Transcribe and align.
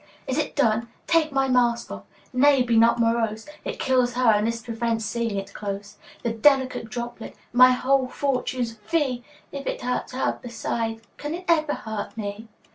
40 0.25 0.31
Is 0.31 0.37
it 0.47 0.55
done? 0.55 0.87
Take 1.05 1.31
my 1.31 1.47
mask 1.47 1.91
off! 1.91 2.05
Nay, 2.33 2.63
be 2.63 2.75
not 2.75 2.97
morose; 2.99 3.47
It 3.63 3.77
kills 3.77 4.13
her, 4.15 4.31
and 4.31 4.47
this 4.47 4.59
prevents 4.63 5.05
seeing 5.05 5.37
it 5.37 5.53
close: 5.53 5.97
The 6.23 6.31
delicate 6.31 6.89
droplet, 6.89 7.35
my 7.53 7.69
whole 7.69 8.07
fortune's 8.07 8.77
fee! 8.77 9.23
If 9.51 9.67
it 9.67 9.83
hurts 9.83 10.13
her, 10.13 10.39
beside, 10.41 11.01
can 11.17 11.35
it 11.35 11.45
ever 11.47 11.75
hurt 11.75 12.17
me? 12.17 12.47